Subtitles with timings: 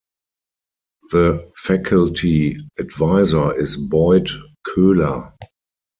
[1.11, 4.31] The faculty advisor is Boyd
[4.67, 5.31] Koehler.